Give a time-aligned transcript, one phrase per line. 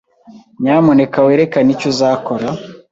[0.61, 2.47] Nyamuneka werekane icyo uzakora.